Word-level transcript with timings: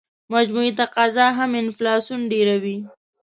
مجموعي 0.33 0.71
تقاضا 0.81 1.25
هم 1.37 1.51
انفلاسیون 1.61 2.21
ډېروي. 2.31 2.77